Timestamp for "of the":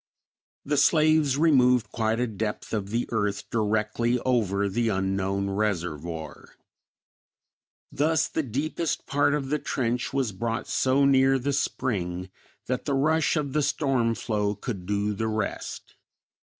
2.73-3.05, 9.35-9.59, 13.35-13.61